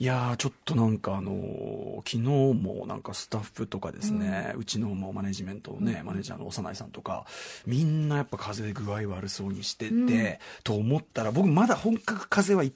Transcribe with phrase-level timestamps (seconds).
[0.00, 7.26] いやーちょっとなんかあのー昨日もなんかスタッフとかですね、うちのもうマネジメントのね、マネージャーの幼いさんとか、
[7.66, 12.72] みんなやっぱ風邪で具合悪そうにしてて、と思ったら、僕まだ本格風邪はい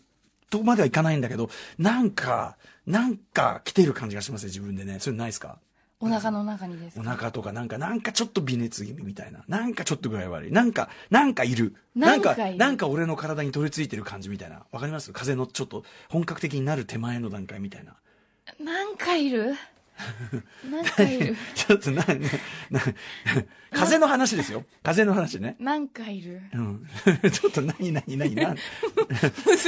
[0.51, 1.49] とまではいかないんだけど、
[1.79, 2.57] なんか、
[2.87, 4.99] なんか来てる感じがしますね、自分でね。
[4.99, 5.59] それないですか？
[6.03, 9.45] お腹の中にですお腹とかなんか、なんかちょっと微熱気味みたいな。
[9.47, 10.51] なんかちょっと具合悪い。
[10.53, 11.77] なんか、なんかいる。
[11.95, 14.65] なんか、なんかいるなんか俺の体に取り付いてる感じみたいな。
[14.73, 15.13] わかります？
[15.13, 17.95] 風邪のちょっと本格的になる手前の段階みたいな。
[18.59, 19.55] なんかいる？
[21.55, 22.15] ちょっとな、な、
[22.71, 22.81] な、
[23.73, 24.65] 風の話ですよ。
[24.83, 25.57] 風の話ね。
[25.59, 26.41] なんかいる。
[26.55, 26.87] うん。
[27.31, 28.35] ちょっと何何何？
[28.35, 28.57] 何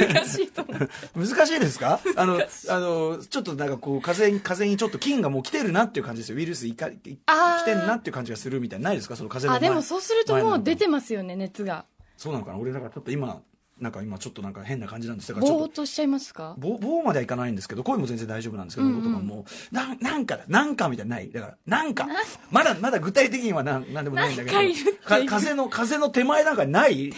[0.09, 0.89] 難しいと思う。
[1.27, 1.99] 難しいですか？
[2.15, 6.37] あの、あの、ちょっとなんかこう、風邪に、風邪にちょっと菌がもう来てるなっていう感じですよ。
[6.37, 7.17] ウイルスいか、い来
[7.65, 8.85] てんなっていう感じがするみたいな。
[8.89, 9.15] ないですか？
[9.15, 11.85] その風邪の前あでもそうするともう出てますよね熱が。
[12.17, 12.57] そうなのかな？
[12.59, 13.41] 俺だからちょっと今、
[13.79, 15.85] なんか今ちょっとなんか変な感じなんですだからちょぼーっと。
[15.85, 16.55] しちゃいますか？
[16.57, 21.29] 棒棒まではいかないんですけど、声も全然大丈夫なんですけど、うんうん喉とかも、なん、なんかだ、なんかみたいない。
[21.29, 22.07] だから、なんか。
[22.51, 24.57] まだ、まだ具体的にはなん、なんでもないんだけど。
[25.03, 27.17] か風の、風の手前なんかない手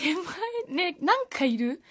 [0.68, 0.92] 前？
[0.92, 1.82] ねなんかいる、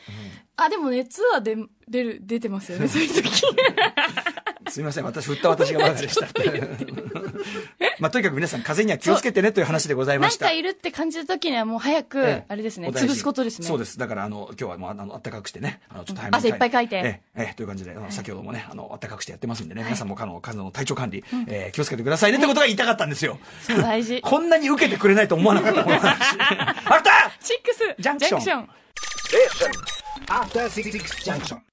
[0.57, 1.57] あでも熱は出
[1.89, 3.31] 出る出てますよねそういう時
[4.69, 6.27] すみません、私、振った私がバカでした。
[7.99, 10.47] まあ、とにかく皆さん、風邪には気をつけてねという話でございました。
[10.47, 12.45] なんかいるって感じた時にはもう早く、ええ。
[12.49, 13.67] あれですね潰すことですね。
[13.67, 13.99] そうです。
[13.99, 16.97] だから、あの、今日はもう、あの、暖かくしてね、あの、ちょっと早めに汗いっぱいかいて。
[16.97, 23.39] ええ、ええ、という感じで、あの先ほどもね、あの、暖かくしてやってますんでね、皆さんも、あの、風の体調管理、えー気をつけてくださいねってことが言いたかったんですよ。
[23.69, 24.21] 大事。
[24.23, 26.37] こんなに受けてくれないと思わなかった、この話。
[26.41, 27.31] あった。
[27.41, 27.95] シックス。
[27.99, 28.63] ジャンクション。
[28.63, 28.69] ン
[30.29, 30.91] After Six
[31.25, 31.66] Junction.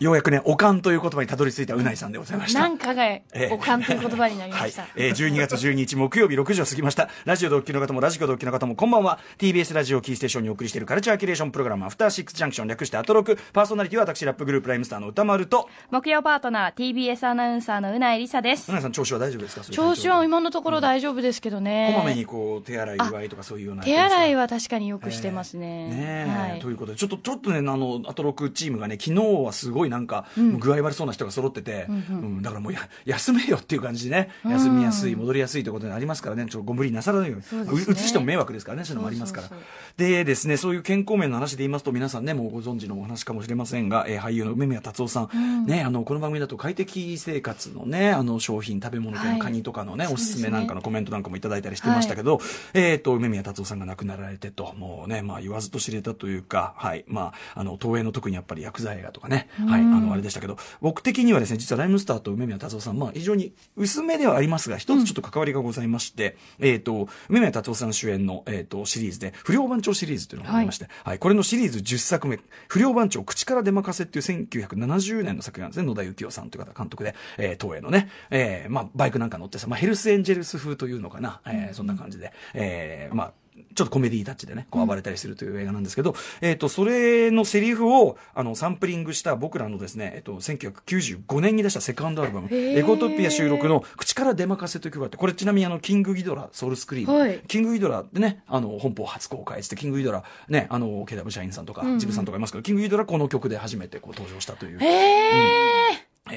[0.00, 2.58] ようやくね、おかんという言葉にたどり着いたうないさんでございました。
[2.58, 4.88] なんかがええおかんという言葉になりまはいした、。
[4.96, 7.08] えー、12月12日木曜日6時を過ぎました。
[7.24, 9.20] ラジオ同期の方もラジコ同期の方もこんばんは。
[9.38, 13.38] TBS ラジオキーステーションにお送りしているカルチャーキュレーションプログラムアフターシックスジャンクション略してアトロク。
[13.52, 19.64] パーソナリティは私ラップグループライムスターの歌丸と、木曜パートナー TBS アナウンサーのうないりさですうなさん調子は大丈夫ですか？
[19.70, 34.30] 調子は体今のところ大丈夫ですけどね、こまめにこう手洗いうがいとかそういうような手洗いはは確かによくしてますね、ねえ、はいということでちょっとちょっとねあのアトロクチームがね昨日はすごいなんか、具合悪そうな人が揃ってて、うんだからもうや休めよっていう感じでね。
[34.44, 36.46] 休みやすい戻りやすいということになりますからね。
[36.46, 37.42] ちょっとご無理なさらないように。
[37.42, 37.84] そうですね。
[37.88, 39.50] う移しても迷惑ですからねそういうのもありますから。
[39.96, 49.38] でですねそういう健康面の話で言いますと皆さんねもうご存知のお話かもしれませんが、えー俳優の梅宮達夫さん、ねあのこの番組だと快適生活のねあの商品食べ物系はい。
[49.38, 52.40] のカニとかのね、おすすめなんかのコメントなんかもいただいたりしてましたけど、
[52.72, 83.32] えっ、と、梅宮達夫さんが亡くなられてと、もうね、まあ言わずと知れたというか、はい、まあ、あの、東映の特にやっぱり薬剤映画とかね、はい、あの、あれでしたけど、僕的にはですね、実はライムスターと梅宮達夫さん、まあ非常に薄めではありますが、一つちょっと関わりがございまして、えっ、と、梅宮達夫さん主演の、えっ、と、シリーズで、不良番長シリーズというのがありまして、はい、これのシリーズ10作目、不良番長口から出まかせっていう1970年の作品なんですね、野田幸雄さんという方監督で、えー東映のね、えーまあ、バイクなんか乗ってさ、まあ、ヘルスエンジェルス風というのかな、えーそんな感じで、えーまあ、
[83.74, 97.40] ちょっとコメディタッチでね、こう暴れたりするという映画なんですけど、えっ、と、それのセリフを、あの、サンプリングした僕らのですね、えっ、と、1995年に出したセカンドアルバム、エゴトピア収録の口から出まかせという曲があって、これちなみにあの、キングギドラ、ソウルスクリーム、はい。
[97.46, 104.78] キングギドラでね、あの、本邦初公開して、キングギドラ、ね、あの、ケダブ社員さんとか、ジブさんとかいますけど、キングギドラこの曲で初めてこう登場したという。
[104.80, 105.73] へえ、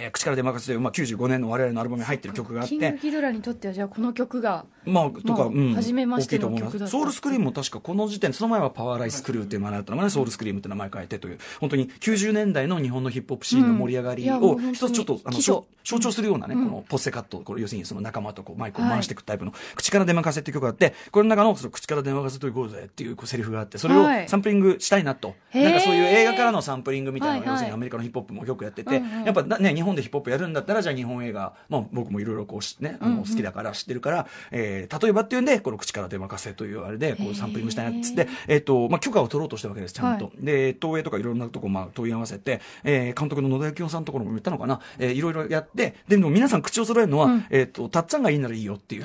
[0.03, 2.69] えー口から出まかせという、まあ、95年の我々のアルバムに入ってる曲があって。
[2.69, 5.73] キング、ギドラにとってはじゃあこの曲がまあ、とか、まあうん。
[5.73, 24.27] 初めましての曲だソウルスクリームも確かこの時点、その前はパワーライスクルーっていう名前だったのがね、ソウルスクリームって名前変えてという、本当に90年代の日本のヒップホップシーンの盛り上がりを一つちょっと、あの、象象徴するようなね、このポッセカット、これ要するにその仲間とこうマイクを回していくタイプの、口から出まかせっていう曲があって、これの中の、その口から出まかせといこうぜっていうこうセリフがあって、それをはい。
[24.27, 25.35] サンプリングしたいなと。
[25.53, 40.25] なんかそういう映画からのサンプリングみたいな要するにアメリカのヒップホップもよくやってて、やっぱなね、日本でヒップホップやるんだったら、じゃあ日本映画、まあ僕もいろいろこうしね、あの、好きだから知ってるから、えー例えばっていうんで、この口から出まかせというあれで、こうサンプリングしたいなっつって、えっ、と、まあ許可を取ろうとしたわけです、ちゃんと。
[40.25, 49.03] はで、東映とかいろんなとこ、まあ問い合わせて、えー監督の野田幸雄さんのところも言ったのかな、えーいろいろやって、でも皆さん口を揃えるのは、えっ、と、たっちゃんがいいならいいよっていう。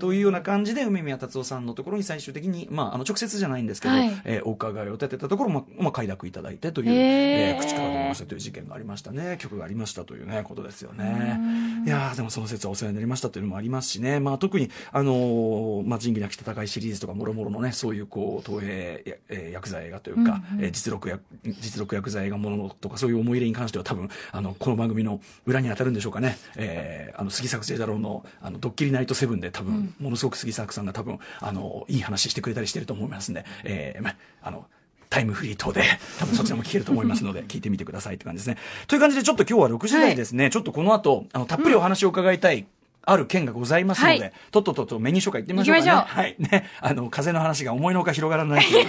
[0.00, 9.36] というような感じで、梅宮達夫さんのところに最終的に、まあ、あの、直接じゃないんですけど、はいえーお伺いを立てたところ、まあ、まあ、快諾いただいてという、えー口から出ましたという事件がありましたね。
[9.38, 11.38] 曲がありましたというね、ことですよね。
[11.86, 14.18] いやーでもその説はお世話になりましたというのもありますしね。
[14.20, 26.38] まあ、特に、あのーまあ、仁義なき戦いシリーズとか、もろもろのね、そういう、こう、東映、やえー薬剤映画というか、えー実録や、実録薬剤映画ものとか、そういう思い入れに関しては多分、あの、この番組の裏に当たるんでしょうかね。
[26.56, 34.66] えーあの、杉作 J 太郎の、あの、ドッキリナイトセブンで多分、ものすごく杉作さんが多分、あの、いい話してくれたりしてると思いますんで、えーまあ、あの、
[35.10, 35.82] タイムフリー等で、
[36.18, 38.56] 多分そちらも聞けると思いますので、 聞いてみてくださいって感じですね。
[38.86, 42.66] という感じで、ちょっと今日は6時台ですね、ちょっとこの後、あの、たっぷりお話を伺いたい。
[43.02, 44.32] ある件がございますので、はい。
[44.50, 45.86] とっとととメニュー紹介行ってみましょうかね。
[45.86, 46.22] 行きましょう。
[46.22, 46.36] はい。
[46.38, 46.70] ね。
[46.80, 48.86] あの、風の話が思いのほか広がらないという。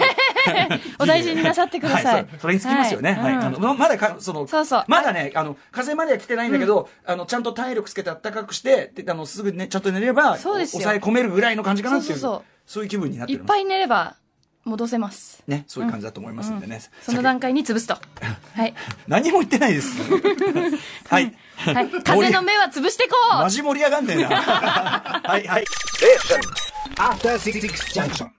[0.98, 2.22] お大事になさってください。
[2.22, 3.12] は そそれにつきますよね。
[3.12, 3.22] は。
[3.22, 3.34] はい。
[3.34, 4.84] いあの、ままだか、その、そうそう。
[4.88, 10.82] まだね、あの、風までは来てないんだけど、あの、ちゃんと体力つけて暖かくして、であの、すぐね、ちゃんと寝れば、そうですよ。
[10.82, 12.42] 抑え込めるぐらいの感じかなっていう、そうそうそう。
[12.66, 14.16] そういう気分になってるいっぱい寝れば
[14.64, 15.42] 戻せます。
[15.46, 16.80] ね、そういう感じだと思いますんでね。
[17.02, 17.94] その段階に潰すと。
[18.54, 18.74] はい。
[19.08, 19.96] 何も言ってないです。
[21.08, 21.34] はい。
[21.56, 21.90] はい。
[22.04, 24.28] 風の目は潰していこうマジ盛り上がんねえな。
[25.24, 25.64] はい、はい。
[26.96, 27.60] After Six
[27.92, 28.32] Junction.